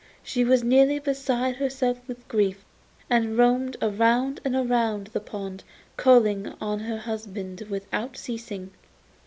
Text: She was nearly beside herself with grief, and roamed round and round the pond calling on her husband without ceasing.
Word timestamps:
She 0.23 0.43
was 0.43 0.63
nearly 0.63 0.97
beside 0.97 1.57
herself 1.57 1.99
with 2.07 2.27
grief, 2.27 2.65
and 3.07 3.37
roamed 3.37 3.77
round 3.83 4.41
and 4.43 4.67
round 4.67 5.07
the 5.13 5.19
pond 5.19 5.63
calling 5.95 6.55
on 6.59 6.79
her 6.79 6.97
husband 6.97 7.67
without 7.69 8.17
ceasing. 8.17 8.71